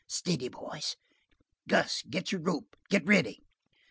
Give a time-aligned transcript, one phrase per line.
[0.07, 0.97] "Steady, boys.
[1.67, 3.43] Gus, get your rope, get ready!"